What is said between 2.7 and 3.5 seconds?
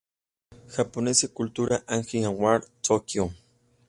Tokyo.